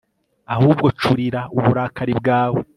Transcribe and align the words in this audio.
ahubwo 0.53 0.85
curira 1.01 1.41
uburakari 1.57 2.13
bwawe 2.19 2.61